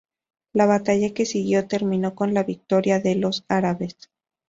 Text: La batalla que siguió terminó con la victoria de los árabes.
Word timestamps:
La 0.51 0.65
batalla 0.65 1.13
que 1.13 1.27
siguió 1.27 1.67
terminó 1.67 2.15
con 2.15 2.33
la 2.33 2.43
victoria 2.43 2.99
de 2.99 3.13
los 3.13 3.45
árabes. 3.47 4.09